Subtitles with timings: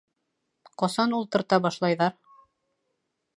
[0.83, 2.17] Ҡасан ултырта башлайҙар?